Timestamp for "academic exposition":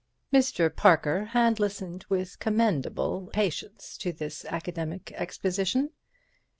4.45-5.91